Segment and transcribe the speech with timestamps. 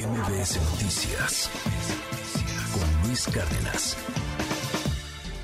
[0.00, 1.50] MBS Noticias
[2.72, 3.98] con Luis Cárdenas.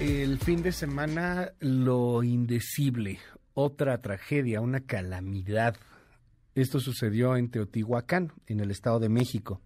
[0.00, 3.18] El fin de semana, lo indecible,
[3.52, 5.76] otra tragedia, una calamidad.
[6.54, 9.60] Esto sucedió en Teotihuacán, en el Estado de México.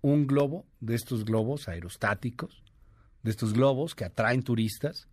[0.00, 2.62] Un globo, de estos globos aerostáticos,
[3.24, 5.08] de estos globos que atraen turistas,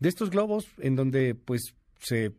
[0.00, 2.32] de estos globos en donde pues se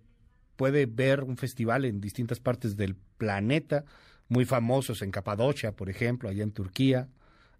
[0.57, 3.85] puede ver un festival en distintas partes del planeta,
[4.29, 7.07] muy famosos en Capadocia, por ejemplo, allá en Turquía.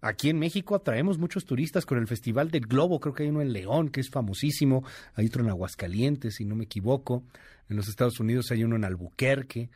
[0.00, 3.40] Aquí en México atraemos muchos turistas con el Festival del Globo, creo que hay uno
[3.40, 7.24] en León que es famosísimo, hay otro en Aguascalientes, si no me equivoco,
[7.68, 9.70] en los Estados Unidos hay uno en Albuquerque.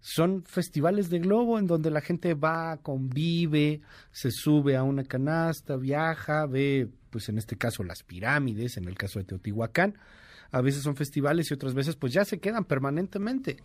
[0.00, 3.80] Son festivales de globo en donde la gente va, convive,
[4.12, 8.96] se sube a una canasta, viaja, ve, pues en este caso las pirámides, en el
[8.96, 9.96] caso de Teotihuacán,
[10.52, 13.56] a veces son festivales y otras veces pues ya se quedan permanentemente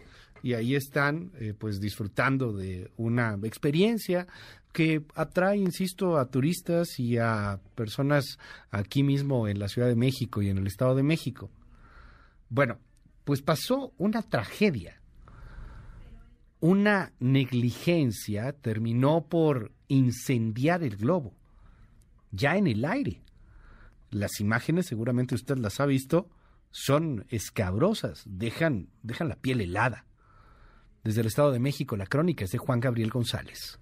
[0.44, 4.28] y ahí están eh, pues disfrutando de una experiencia
[4.74, 10.42] que atrae, insisto, a turistas y a personas aquí mismo en la Ciudad de México
[10.42, 11.50] y en el Estado de México.
[12.50, 12.80] Bueno,
[13.24, 15.00] pues pasó una tragedia.
[16.60, 21.34] Una negligencia terminó por incendiar el globo,
[22.32, 23.22] ya en el aire.
[24.12, 26.30] Las imágenes, seguramente usted las ha visto,
[26.70, 30.06] son escabrosas, dejan, dejan la piel helada.
[31.04, 33.80] Desde el Estado de México, la crónica es de Juan Gabriel González.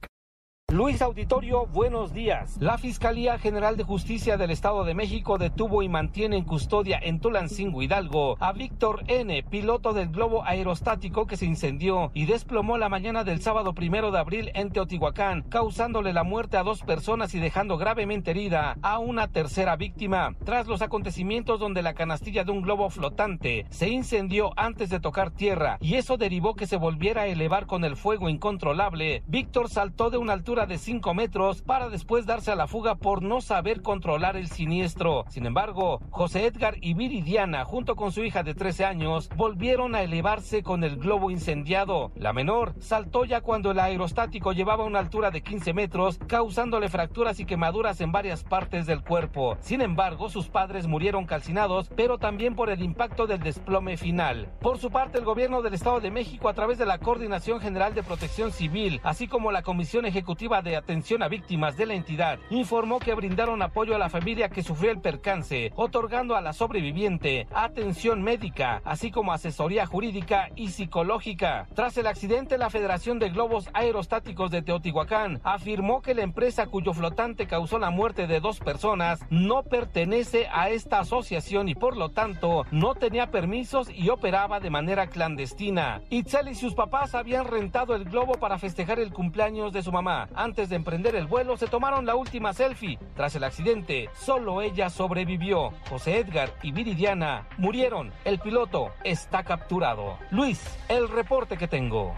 [0.71, 2.55] Luis Auditorio, buenos días.
[2.59, 7.19] La Fiscalía General de Justicia del Estado de México detuvo y mantiene en custodia en
[7.19, 12.87] Tulancingo, Hidalgo, a Víctor N., piloto del globo aerostático que se incendió y desplomó la
[12.87, 17.39] mañana del sábado primero de abril en Teotihuacán, causándole la muerte a dos personas y
[17.39, 20.35] dejando gravemente herida a una tercera víctima.
[20.45, 25.31] Tras los acontecimientos donde la canastilla de un globo flotante se incendió antes de tocar
[25.31, 30.11] tierra y eso derivó que se volviera a elevar con el fuego incontrolable, Víctor saltó
[30.11, 33.81] de una altura de 5 metros para después darse a la fuga por no saber
[33.81, 35.25] controlar el siniestro.
[35.29, 40.01] Sin embargo, José Edgar y Viridiana, junto con su hija de 13 años, volvieron a
[40.01, 42.11] elevarse con el globo incendiado.
[42.15, 47.39] La menor saltó ya cuando el aerostático llevaba una altura de 15 metros, causándole fracturas
[47.39, 49.57] y quemaduras en varias partes del cuerpo.
[49.61, 54.51] Sin embargo, sus padres murieron calcinados, pero también por el impacto del desplome final.
[54.61, 57.93] Por su parte, el gobierno del Estado de México, a través de la Coordinación General
[57.93, 62.39] de Protección Civil, así como la Comisión Ejecutiva de Atención a Víctimas de la entidad
[62.49, 67.45] informó que brindaron apoyo a la familia que sufrió el percance, otorgando a la sobreviviente
[67.53, 71.67] atención médica, así como asesoría jurídica y psicológica.
[71.75, 76.93] Tras el accidente, la Federación de Globos Aerostáticos de Teotihuacán afirmó que la empresa cuyo
[76.93, 82.09] flotante causó la muerte de dos personas no pertenece a esta asociación y por lo
[82.09, 86.01] tanto no tenía permisos y operaba de manera clandestina.
[86.09, 90.27] Itzel y sus papás habían rentado el globo para festejar el cumpleaños de su mamá
[90.39, 92.97] antes de emprender el vuelo, se tomaron la última selfie.
[93.13, 95.71] Tras el accidente, solo ella sobrevivió.
[95.89, 98.13] José Edgar y Viridiana murieron.
[98.23, 100.17] El piloto está capturado.
[100.31, 102.15] Luis, el reporte que tengo.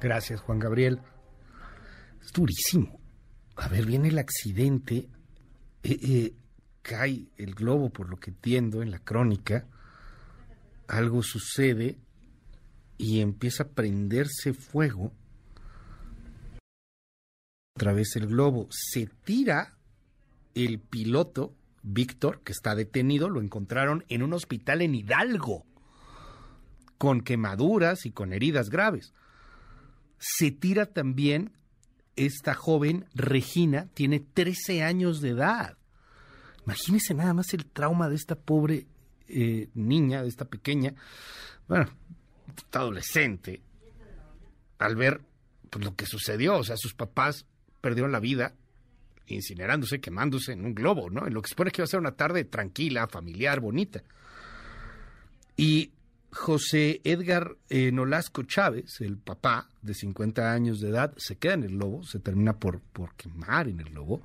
[0.00, 1.00] Gracias, Juan Gabriel.
[2.22, 2.98] Es durísimo.
[3.56, 5.10] A ver, viene el accidente.
[5.82, 6.32] Eh, eh,
[6.80, 9.66] cae el globo, por lo que entiendo en la crónica.
[10.88, 11.98] Algo sucede
[12.96, 15.12] y empieza a prenderse fuego
[17.74, 18.68] través del globo.
[18.70, 19.76] Se tira
[20.54, 25.64] el piloto, Víctor, que está detenido, lo encontraron en un hospital en Hidalgo,
[26.98, 29.14] con quemaduras y con heridas graves.
[30.18, 31.52] Se tira también
[32.16, 35.78] esta joven, Regina, tiene 13 años de edad.
[36.66, 38.86] Imagínese nada más el trauma de esta pobre
[39.28, 40.94] eh, niña, de esta pequeña,
[41.68, 41.88] bueno,
[42.72, 43.62] adolescente,
[44.78, 45.22] al ver
[45.70, 46.58] pues, lo que sucedió.
[46.58, 47.46] O sea, sus papás
[47.80, 48.54] perdieron la vida
[49.26, 51.26] incinerándose, quemándose en un globo, ¿no?
[51.26, 54.02] En lo que se supone que iba a ser una tarde tranquila, familiar, bonita.
[55.56, 55.92] Y
[56.32, 61.64] José Edgar eh, Nolasco Chávez, el papá de 50 años de edad, se queda en
[61.64, 64.22] el globo, se termina por, por quemar en el globo.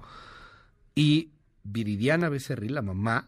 [0.93, 1.31] Y
[1.63, 3.27] Viridiana Becerril, la mamá,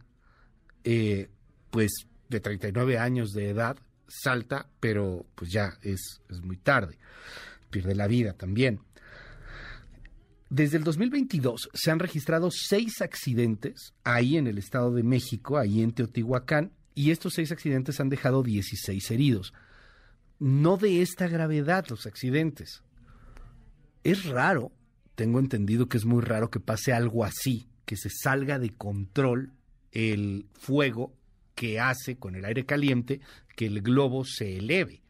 [0.84, 1.30] eh,
[1.72, 6.98] pues de 39 años de edad, salta, pero pues ya es, es muy tarde.
[7.69, 8.80] Pierde la vida también.
[10.50, 15.82] Desde el 2022 se han registrado seis accidentes ahí en el Estado de México, ahí
[15.82, 19.54] en Teotihuacán, y estos seis accidentes han dejado 16 heridos.
[20.40, 22.82] No de esta gravedad los accidentes.
[24.04, 24.72] Es raro,
[25.16, 29.52] tengo entendido que es muy raro que pase algo así, que se salga de control
[29.92, 31.14] el fuego
[31.56, 33.20] que hace con el aire caliente
[33.56, 35.02] que el globo se eleve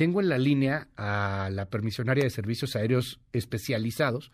[0.00, 4.32] tengo en la línea a la permisionaria de servicios aéreos especializados.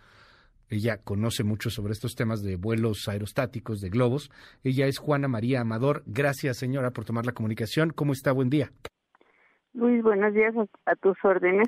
[0.69, 4.31] Ella conoce mucho sobre estos temas de vuelos aerostáticos, de globos.
[4.63, 6.05] Ella es Juana María Amador.
[6.07, 7.91] Gracias, señora, por tomar la comunicación.
[7.91, 8.31] ¿Cómo está?
[8.31, 8.71] Buen día.
[9.73, 10.55] Luis, buenos días
[10.85, 11.67] a, tus órdenes.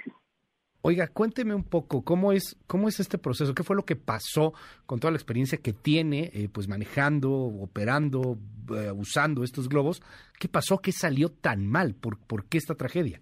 [0.82, 4.54] Oiga, cuénteme un poco cómo es cómo es este proceso, qué fue lo que pasó
[4.86, 8.38] con toda la experiencia que tiene, eh, pues manejando, operando,
[8.76, 10.00] eh, usando estos globos.
[10.38, 10.78] ¿Qué pasó?
[10.78, 11.96] ¿Qué salió tan mal?
[11.96, 13.20] ¿Por, por qué esta tragedia?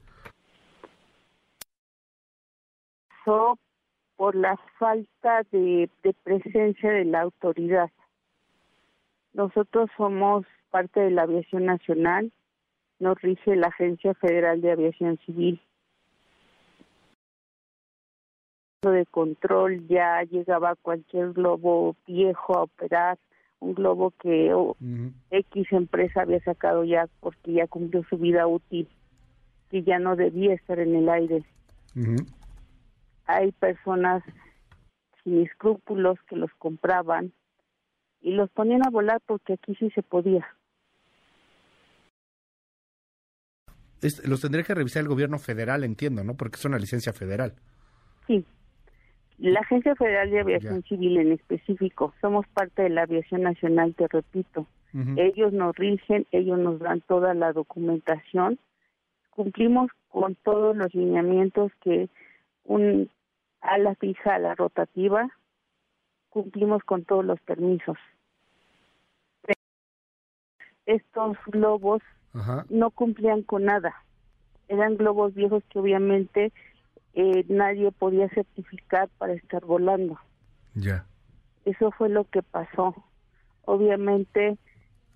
[3.26, 3.58] Pasó
[4.16, 5.90] por la falta de
[6.22, 7.90] presencia de la autoridad.
[9.32, 12.32] Nosotros somos parte de la aviación nacional,
[13.00, 15.60] nos rige la Agencia Federal de Aviación Civil.
[18.82, 23.18] de control ya llegaba cualquier globo viejo a operar,
[23.58, 24.54] un globo que
[25.30, 28.88] X empresa había sacado ya porque ya cumplió su vida útil,
[29.70, 31.42] que ya no debía estar en el aire.
[33.26, 34.22] Hay personas
[35.22, 37.32] sin escrúpulos que los compraban
[38.20, 40.46] y los ponían a volar porque aquí sí se podía.
[44.24, 46.36] los tendría que revisar el gobierno federal, entiendo, ¿no?
[46.36, 47.54] Porque es una licencia federal.
[48.26, 48.44] Sí.
[49.38, 54.08] La Agencia Federal de Aviación Civil en específico, somos parte de la aviación nacional, te
[54.08, 54.66] repito.
[55.16, 58.58] Ellos nos rigen, ellos nos dan toda la documentación.
[59.28, 62.08] Cumplimos con todos los lineamientos que
[62.64, 63.10] un
[63.66, 65.28] ala fija, la rotativa,
[66.30, 67.96] cumplimos con todos los permisos.
[70.86, 72.02] Estos globos
[72.68, 73.94] no cumplían con nada.
[74.68, 76.52] Eran globos viejos que obviamente
[77.14, 80.18] eh, nadie podía certificar para estar volando.
[80.74, 81.06] Ya.
[81.64, 82.94] Eso fue lo que pasó.
[83.64, 84.58] Obviamente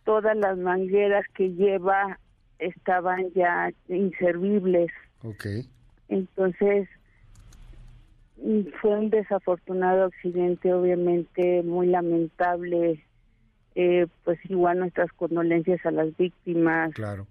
[0.04, 2.18] todas las mangueras que lleva
[2.58, 4.90] estaban ya inservibles.
[5.22, 5.68] Okay.
[6.08, 6.88] Entonces
[8.80, 13.04] fue un desafortunado accidente, obviamente muy lamentable
[13.74, 16.92] eh, pues igual nuestras condolencias a las víctimas.
[16.94, 17.26] Claro.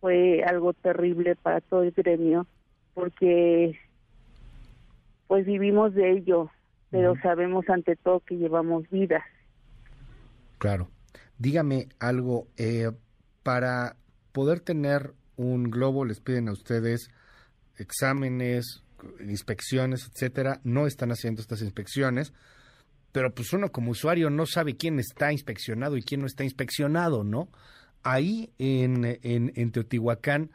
[0.00, 2.46] Fue algo terrible para todo el gremio
[2.94, 3.78] porque
[5.26, 6.50] pues vivimos de ello,
[6.90, 9.22] pero sabemos ante todo que llevamos vidas.
[10.58, 10.88] Claro.
[11.38, 12.90] Dígame algo, eh,
[13.42, 13.96] para
[14.32, 17.10] poder tener un globo les piden a ustedes
[17.78, 18.82] exámenes,
[19.20, 20.60] inspecciones, etcétera.
[20.64, 22.32] No están haciendo estas inspecciones
[23.12, 27.24] pero pues uno como usuario no sabe quién está inspeccionado y quién no está inspeccionado,
[27.24, 27.48] ¿no?
[28.02, 30.50] Ahí en, en, Teotihuacán,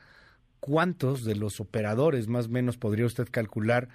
[0.59, 3.89] ¿cuántos de los operadores más o menos podría usted calcular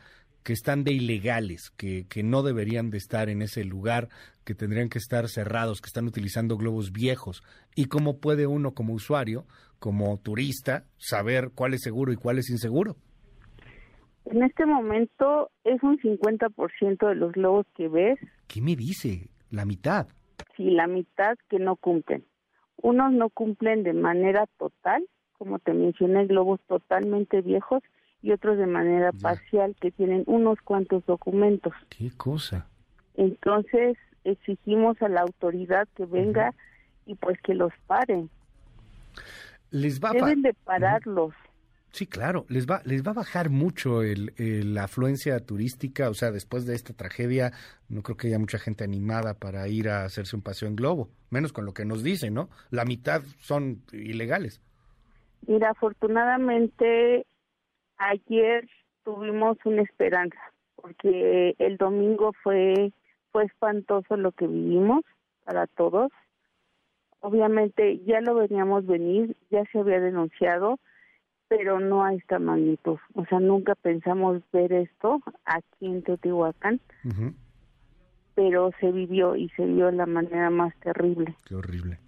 [0.44, 4.08] que están de ilegales, que, que no deberían de estar en ese lugar,
[4.44, 7.42] que tendrían que estar cerrados, que están utilizando globos viejos?
[7.74, 9.46] ¿Y cómo puede uno como usuario,
[9.80, 12.96] como turista, saber cuál es seguro y cuál es inseguro?
[14.30, 18.16] En este momento es un 50% de los globos que ves.
[18.46, 19.28] ¿Qué me dice?
[19.50, 20.06] ¿La mitad?
[20.56, 22.24] Sí, la mitad que no cumplen.
[22.76, 25.04] Unos no cumplen de manera total,
[25.36, 27.82] como te mencioné, globos totalmente viejos,
[28.22, 31.72] y otros de manera parcial, que tienen unos cuantos documentos.
[31.88, 32.68] ¿Qué cosa?
[33.16, 36.54] Entonces exigimos a la autoridad que venga
[37.04, 38.30] y pues que los paren.
[39.72, 41.34] Les va Deben de pararlos.
[41.92, 44.32] Sí, claro, les va, les va a bajar mucho el,
[44.74, 47.52] la afluencia turística, o sea, después de esta tragedia,
[47.88, 51.08] no creo que haya mucha gente animada para ir a hacerse un paseo en globo,
[51.30, 52.48] menos con lo que nos dicen, ¿no?
[52.70, 54.60] La mitad son ilegales.
[55.46, 57.26] Mira, afortunadamente
[57.96, 58.68] ayer
[59.04, 60.38] tuvimos una esperanza,
[60.76, 62.92] porque el domingo fue,
[63.32, 65.04] fue espantoso lo que vivimos
[65.44, 66.12] para todos.
[67.18, 70.78] Obviamente ya lo veníamos venir, ya se había denunciado,
[71.50, 72.98] pero no a esta magnitud.
[73.14, 76.80] O sea, nunca pensamos ver esto aquí en Teotihuacán,
[78.36, 81.34] pero se vivió y se vio de la manera más terrible.
[81.44, 81.98] Qué horrible.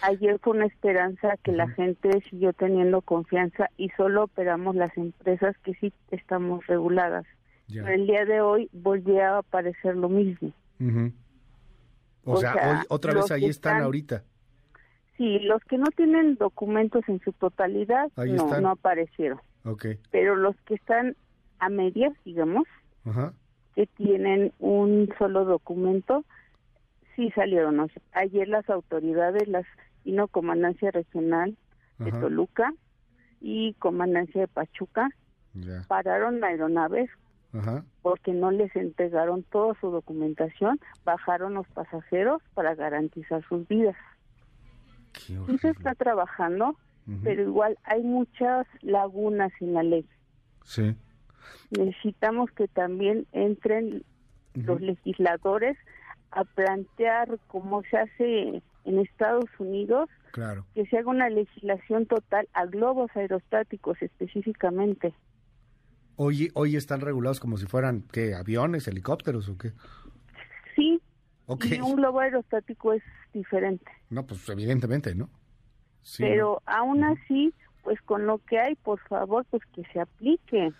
[0.00, 5.54] Ayer fue una esperanza que la gente siguió teniendo confianza y solo operamos las empresas
[5.58, 7.26] que sí estamos reguladas.
[7.68, 10.50] Pero el día de hoy volvió a aparecer lo mismo.
[12.24, 14.24] o, sea, hoy otra vez ahí están ahorita.
[15.18, 19.40] Sí, los que no tienen documentos en su totalidad no, no aparecieron.
[19.64, 19.98] Okay.
[20.12, 21.16] Pero los que están
[21.58, 22.62] a medias, digamos,
[23.74, 26.24] que tienen un solo documento,
[27.16, 27.90] sí salieron.
[28.12, 29.66] ayer las autoridades, las
[30.04, 31.56] no Comandancia Regional
[31.98, 32.72] de Toluca
[33.40, 35.08] y Comandancia de Pachuca,
[35.88, 37.10] pararon aeronaves
[38.02, 43.96] porque no les entregaron toda su documentación, bajaron los pasajeros para garantizar sus vidas.
[45.18, 46.76] Sí se está trabajando,
[47.22, 50.06] pero igual hay muchas lagunas en la ley.
[50.64, 50.94] Sí.
[51.70, 54.04] Necesitamos que también entren
[54.54, 55.76] los legisladores
[56.30, 60.64] a plantear cómo se hace en Estados Unidos, claro.
[60.74, 65.14] que se haga una legislación total a globos aerostáticos específicamente.
[66.16, 68.34] Hoy, hoy están regulados como si fueran, ¿qué?
[68.34, 69.72] ¿Aviones, helicópteros o qué?
[70.74, 71.00] Sí.
[71.50, 71.78] Okay.
[71.78, 73.02] Y un globo aerostático es
[73.32, 73.90] diferente.
[74.10, 75.30] No, pues evidentemente, ¿no?
[76.02, 80.72] Sí, Pero aún así, pues con lo que hay, por favor, pues que se aplique.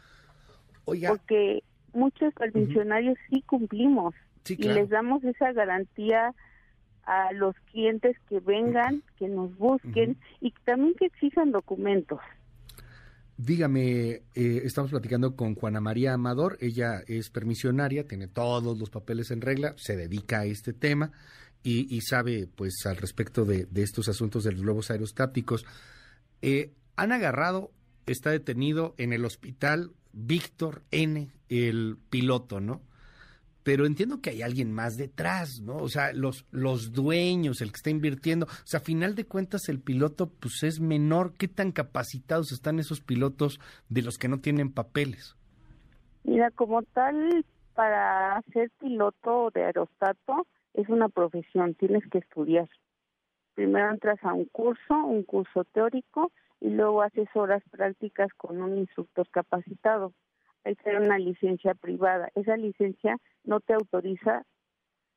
[0.85, 1.09] Oiga.
[1.09, 1.63] Porque
[1.95, 6.35] muchos funcionarios sí cumplimos sí, y les damos esa garantía
[7.05, 12.21] a los clientes que vengan, que nos busquen y también que exijan documentos.
[13.39, 19.31] Dígame, eh, estamos platicando con Juana María Amador, ella es permisionaria, tiene todos los papeles
[19.31, 21.13] en regla, se dedica a este tema
[21.63, 25.65] y, sabe pues al respecto de, estos asuntos de los globos aerostáticos.
[26.43, 27.71] Eh, han agarrado,
[28.07, 32.83] está detenido en el hospital Víctor N, el piloto, ¿no?
[33.69, 35.77] Pero entiendo que hay alguien más detrás, ¿no?
[35.77, 38.47] O sea, los, los dueños, el que está invirtiendo.
[38.47, 41.35] O sea, a final de cuentas, el piloto, pues es menor.
[41.37, 43.61] ¿Qué tan capacitados están esos pilotos
[43.91, 45.37] de los que no tienen papeles?
[46.25, 47.45] Mira, como tal,
[47.75, 52.71] para ser piloto de aerostato es una profesión, tienes que estudiar.
[53.55, 56.33] Primero entras a un curso, un curso teórico,
[56.63, 60.15] y luego haces horas prácticas con un instructor capacitado
[60.65, 62.31] hay que una licencia privada.
[62.35, 64.45] Esa licencia no te autoriza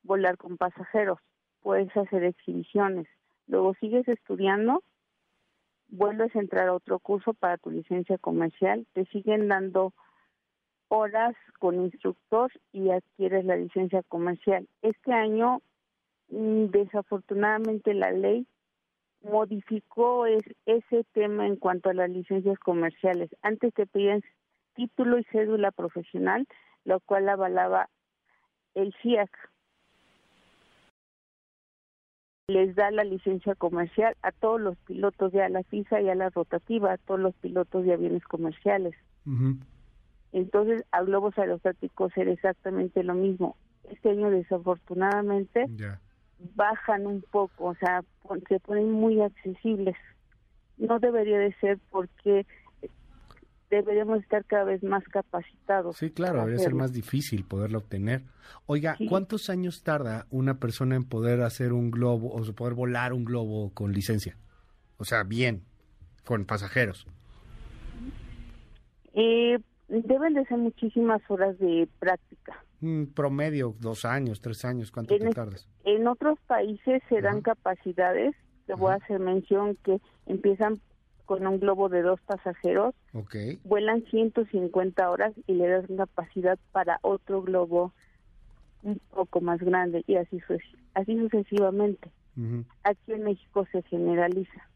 [0.02, 1.18] volar con pasajeros,
[1.60, 3.06] puedes hacer exhibiciones.
[3.46, 4.82] Luego sigues estudiando,
[5.88, 9.92] vuelves a entrar a otro curso para tu licencia comercial, te siguen dando
[10.88, 14.68] horas con instructor y adquieres la licencia comercial.
[14.82, 15.62] Este año,
[16.28, 18.46] mm, desafortunadamente, la ley
[19.22, 23.30] modificó ese tema en cuanto a las licencias comerciales.
[23.42, 24.22] Antes te pedían
[24.74, 26.46] título y cédula profesional,
[26.84, 27.88] lo cual avalaba
[28.74, 29.30] el CIAC.
[32.48, 36.28] Les da la licencia comercial a todos los pilotos de ala fija y a la
[36.30, 38.94] rotativa, a todos los pilotos de aviones comerciales.
[40.32, 43.56] Entonces, a globos aerostáticos era exactamente lo mismo.
[43.90, 45.66] Este año, desafortunadamente,
[46.54, 48.02] bajan un poco, o sea,
[48.48, 49.96] se ponen muy accesibles.
[50.78, 52.46] No debería de ser porque
[53.76, 55.96] deberíamos estar cada vez más capacitados.
[55.96, 58.22] Sí, claro, debería ser más difícil poderlo obtener.
[58.66, 63.24] Oiga, ¿cuántos años tarda una persona en poder hacer un globo o poder volar un
[63.24, 64.36] globo con licencia?
[64.98, 65.62] O sea, bien,
[66.24, 67.06] con pasajeros.
[69.14, 72.62] Eh, deben de ser muchísimas horas de práctica.
[72.82, 75.66] Un promedio, dos años, tres años, ¿cuánto te tardas?
[75.84, 78.34] En otros países se dan capacidades,
[78.66, 80.80] te voy a hacer mención que empiezan
[81.24, 82.94] con un globo de dos pasajeros.
[83.64, 87.92] Vuelan 150 horas y le das capacidad para otro globo
[88.82, 90.40] un poco más grande y así,
[90.94, 92.10] así sucesivamente.
[92.84, 94.68] Aquí en México se generaliza.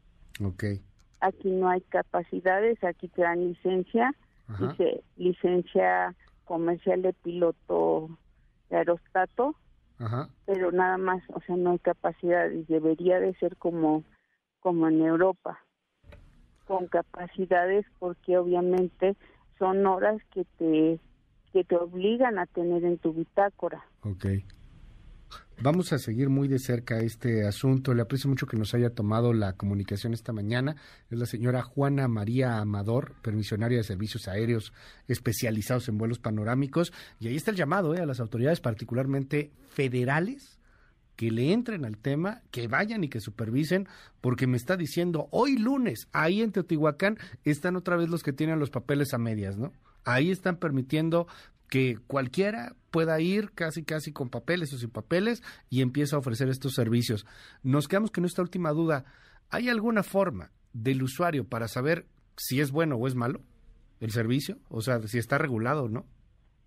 [1.19, 4.13] Aquí no hay capacidades, aquí te dan licencia,
[4.59, 8.09] dice licencia comercial de piloto
[8.69, 9.55] de aerostato,
[10.45, 12.67] pero nada más, o sea, no hay capacidades.
[12.67, 14.03] Debería de ser como,
[14.61, 15.59] como en Europa
[16.67, 19.15] con capacidades porque obviamente
[19.57, 20.99] son horas que te
[21.53, 23.83] que te obligan a tener en tu bitácora.
[24.01, 24.25] Ok.
[25.59, 27.95] Vamos a seguir muy de cerca este asunto.
[27.95, 30.75] Le aprecio mucho que nos haya tomado la comunicación esta mañana.
[31.09, 34.71] Es la señora Juana María Amador, permisionaria de servicios aéreos
[35.07, 36.93] especializados en vuelos panorámicos.
[37.19, 38.01] Y ahí está el llamado ¿eh?
[38.01, 40.56] a las autoridades, particularmente federales,
[41.17, 43.87] que le entren al tema, que vayan y que supervisen,
[44.21, 48.59] porque me está diciendo, hoy lunes, ahí en Teotihuacán están otra vez los que tienen
[48.59, 49.73] los papeles a medias, ¿no?
[50.05, 51.27] Ahí están permitiendo
[51.69, 56.49] que cualquiera pueda ir casi casi con papeles o sin papeles y empieza a ofrecer
[56.49, 57.25] estos servicios.
[57.63, 59.03] Nos quedamos con esta última duda.
[59.49, 62.05] ¿Hay alguna forma del usuario para saber
[62.37, 63.41] si es bueno o es malo
[63.99, 64.59] el servicio?
[64.69, 66.05] O sea, si está regulado o no.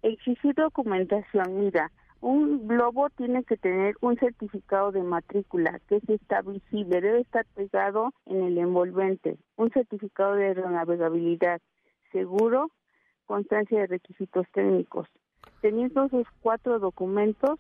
[0.03, 1.91] Existe documentación, mira,
[2.21, 8.13] un globo tiene que tener un certificado de matrícula que está visible, debe estar pegado
[8.27, 11.61] en el envolvente, un certificado de aeronavegabilidad,
[12.13, 12.71] seguro,
[13.27, 15.09] constancia de requisitos técnicos.
[15.63, 17.59] Teniendo esos cuatro documentos,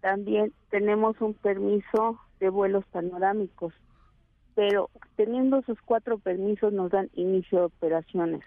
[0.00, 3.72] también tenemos un permiso de vuelos panorámicos,
[4.54, 8.44] pero teniendo esos cuatro permisos nos dan inicio de operaciones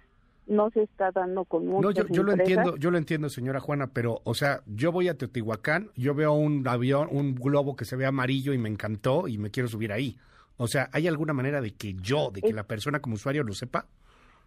[0.49, 3.87] no se está dando con muchas No, yo, lo entiendo, yo lo entiendo, señora Juana,
[3.93, 7.95] pero, o sea, yo voy a Teotihuacán, yo veo un avión, un globo que se
[7.95, 10.17] ve amarillo y me encantó y me quiero subir ahí.
[10.57, 13.53] O sea, ¿hay alguna manera de que yo, de que la persona como usuario lo
[13.53, 13.85] sepa?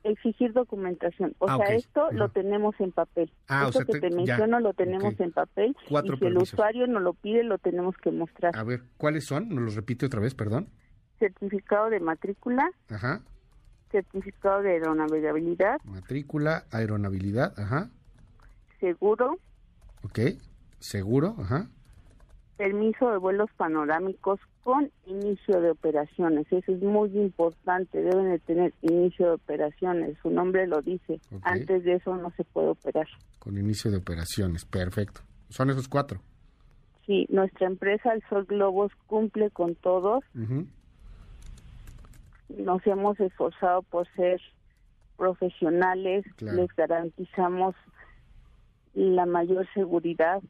[0.05, 1.33] exigir documentación.
[1.39, 3.31] O Ah, sea, esto lo tenemos en papel.
[3.47, 4.17] Ah, o sea, que te- te ya.
[4.17, 5.77] menciono lo tenemos en papel.
[5.89, 8.51] Cuatro y si el usuario nos lo pide, lo tenemos que mostrar.
[8.57, 9.49] A ver, ¿cuáles son?
[9.51, 10.67] ¿Nos los repite otra vez, perdón?
[11.21, 13.23] Certificado de matrícula, Ajá.
[13.93, 17.91] Certificado de aeronavegabilidad, Matrícula, aeronabilidad, ajá.
[18.81, 19.39] seguro,
[20.05, 20.19] Ok.
[20.81, 21.69] Seguro, ajá.
[22.57, 26.47] permiso de vuelos panorámicos con inicio de operaciones.
[26.51, 30.17] Eso es muy importante, deben de tener inicio de operaciones.
[30.23, 31.21] Su nombre lo dice.
[31.43, 33.07] Antes de eso no se puede operar.
[33.39, 35.21] Con inicio de operaciones, perfecto.
[35.51, 36.21] Son esos cuatro.
[37.07, 40.25] Sí, nuestra empresa, el Sol Globos, cumple con todos.
[40.37, 40.67] Ujú.
[42.49, 44.41] Nos hemos esforzado por ser
[45.17, 46.59] profesionales, Claro.
[46.59, 47.75] les garantizamos
[48.95, 50.43] la mayor seguridad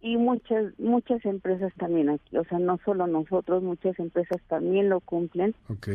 [0.00, 5.00] y muchas muchas empresas también aquí, o sea, no solo nosotros, muchas empresas también lo
[5.00, 5.88] cumplen, Ok.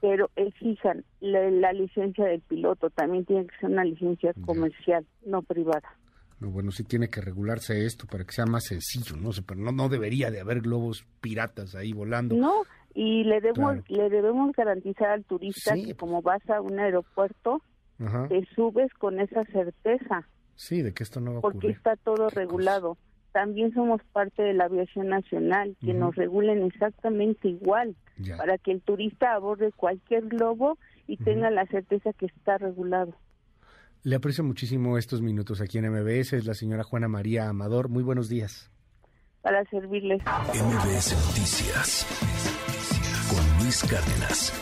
[0.00, 5.42] pero exijan la, la licencia del piloto, también tiene que ser una licencia comercial, no
[5.42, 5.88] privada.
[6.40, 9.60] No, bueno, sí tiene que regularse esto para que sea más sencillo, no sé, pero
[9.60, 12.34] no, no debería de haber globos piratas ahí volando.
[12.34, 12.62] No,
[12.94, 14.02] y le debemos Claro.
[14.04, 15.98] le debemos garantizar al turista Sí, que pues.
[15.98, 17.62] como vas a un aeropuerto
[17.98, 18.26] Ajá.
[18.28, 21.76] te subes con esa certeza, Sí, de que esto no va a porque ocurrir.
[21.76, 22.96] está todo regulado.
[23.32, 28.36] También somos parte de la aviación nacional, que nos regulen exactamente igual, Ya.
[28.36, 33.14] para que el turista aborde cualquier globo y tenga la certeza que está regulado.
[34.02, 36.32] Le aprecio muchísimo estos minutos aquí en MBS.
[36.36, 37.88] Es la señora Juana María Amador.
[37.88, 38.70] Muy buenos días.
[39.42, 40.20] Para servirles.
[40.22, 42.06] MBS Noticias
[43.70, 44.52] Cárdenas.